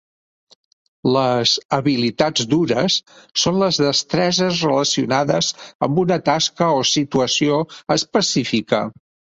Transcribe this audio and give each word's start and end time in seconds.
Les 1.17 1.51
"habilitats 1.77 2.47
dures" 2.55 2.97
són 3.43 3.61
les 3.65 3.79
destreses 3.83 4.65
relacionades 4.69 5.53
amb 5.89 6.05
una 6.07 6.21
tasca 6.33 6.75
o 6.81 6.85
situació 6.97 7.65
específica. 8.01 8.87